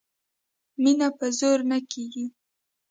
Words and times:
مینه 0.81 1.07
په 1.17 1.25
زور 1.39 1.59
نه 1.71 1.77
کېږي 1.91 2.25